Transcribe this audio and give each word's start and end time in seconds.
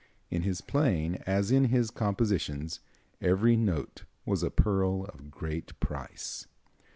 In 0.31 0.41
his 0.41 0.61
playing, 0.61 1.17
as 1.27 1.51
in 1.51 1.65
his 1.65 1.91
compositions, 1.91 2.79
every 3.21 3.55
note 3.55 4.05
was 4.25 4.41
a 4.41 4.49
pearl 4.49 5.05
of 5.05 5.29
great 5.29 5.79
price. 5.79 6.47